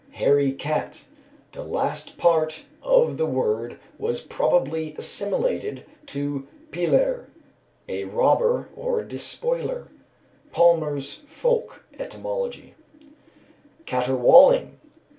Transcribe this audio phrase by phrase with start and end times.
[0.13, 1.05] "Hairy cat;"
[1.51, 7.27] the last part of the word was probably assimilated to piller,
[7.87, 9.89] a robber or despoiler
[10.53, 12.73] (PALMER'S Folk Etymology).
[13.85, 14.69] _Caterwauling.